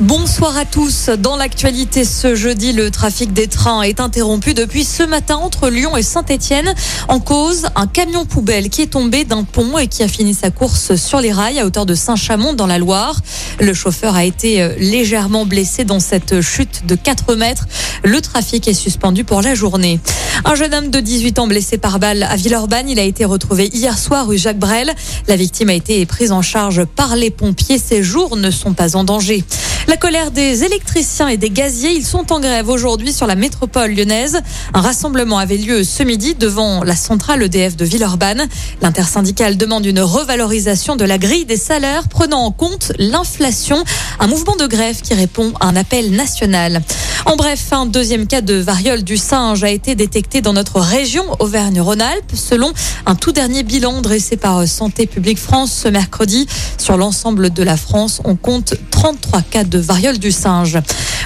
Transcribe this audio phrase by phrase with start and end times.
[0.00, 1.08] Bonsoir à tous.
[1.18, 5.96] Dans l'actualité ce jeudi, le trafic des trains est interrompu depuis ce matin entre Lyon
[5.96, 6.72] et Saint-Etienne.
[7.08, 10.52] En cause, un camion poubelle qui est tombé d'un pont et qui a fini sa
[10.52, 13.20] course sur les rails à hauteur de Saint-Chamond dans la Loire.
[13.58, 17.66] Le chauffeur a été euh, légèrement blessé dans cette chute de 4 mètres.
[18.04, 19.98] Le trafic est suspendu pour la journée.
[20.44, 23.68] Un jeune homme de 18 ans blessé par balle à Villeurbanne, il a été retrouvé
[23.72, 24.94] hier soir rue Jacques Brel.
[25.26, 27.78] La victime a été prise en charge par les pompiers.
[27.78, 29.44] Ses jours ne sont pas en danger.
[29.88, 33.92] La colère des électriciens et des gaziers, ils sont en grève aujourd'hui sur la métropole
[33.92, 34.38] lyonnaise.
[34.74, 38.48] Un rassemblement avait lieu ce midi devant la centrale EDF de Villeurbanne.
[38.82, 43.82] L'intersyndicale demande une revalorisation de la grille des salaires prenant en compte l'inflation.
[44.20, 46.82] Un mouvement de grève qui répond à un appel national.
[47.24, 51.24] En bref, un deuxième cas de variole du singe a été détecté dans notre région
[51.40, 52.72] Auvergne-Rhône-Alpes, selon
[53.06, 56.46] un tout dernier bilan dressé par Santé publique France ce mercredi.
[56.76, 60.76] Sur l'ensemble de la France, on compte 33 cas de variole du singe.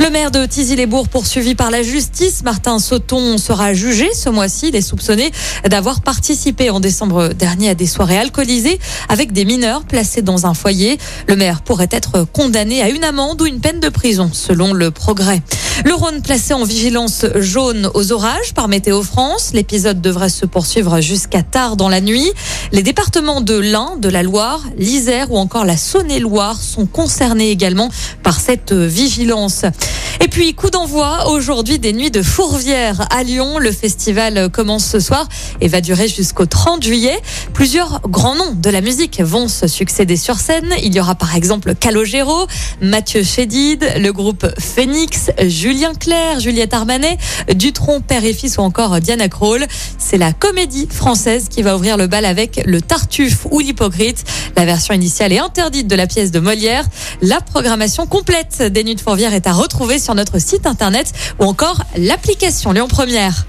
[0.00, 4.68] Le maire de Tizy-les-Bourgs poursuivi par la justice, Martin Sauton, sera jugé ce mois-ci.
[4.68, 5.30] Il est soupçonné
[5.68, 8.78] d'avoir participé en décembre dernier à des soirées alcoolisées
[9.10, 10.96] avec des mineurs placés dans un foyer.
[11.26, 14.90] Le maire pourrait être condamné à une amende ou une peine de prison, selon le
[14.90, 15.42] progrès.
[15.84, 19.50] Le Rhône placé en vigilance jaune aux orages par Météo France.
[19.52, 22.32] L'épisode devrait se poursuivre jusqu'à tard dans la nuit.
[22.72, 27.90] Les départements de l'Ain, de la Loire, l'Isère ou encore la Saône-et-Loire sont concernés également
[28.22, 29.64] par cette vigilance.
[30.20, 33.58] Et puis, coup d'envoi aujourd'hui des nuits de Fourvière à Lyon.
[33.58, 35.28] Le festival commence ce soir
[35.60, 37.18] et va durer jusqu'au 30 juillet.
[37.58, 40.72] Plusieurs grands noms de la musique vont se succéder sur scène.
[40.84, 42.46] Il y aura par exemple Calogero,
[42.80, 47.18] Mathieu Chédid, le groupe Phoenix, Julien Clerc, Juliette Armanet,
[47.52, 49.66] Dutron, père et fils ou encore Diana Krall.
[49.98, 54.22] C'est la comédie française qui va ouvrir le bal avec le Tartuffe ou l'Hypocrite.
[54.56, 56.84] La version initiale est interdite de la pièce de Molière.
[57.22, 61.44] La programmation complète des Nuits de Fourvière est à retrouver sur notre site internet ou
[61.44, 63.48] encore l'application Lyon Première.